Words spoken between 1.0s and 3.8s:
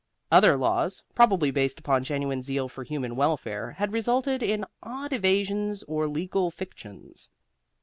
probably based upon genuine zeal for human welfare,